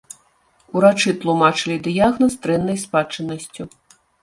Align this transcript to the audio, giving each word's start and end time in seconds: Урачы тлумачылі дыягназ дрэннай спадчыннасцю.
Урачы 0.79 1.11
тлумачылі 1.25 1.77
дыягназ 1.89 2.33
дрэннай 2.47 2.83
спадчыннасцю. 2.87 3.71